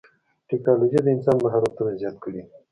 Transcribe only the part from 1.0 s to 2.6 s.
د انسان مهارتونه زیات کړي دي.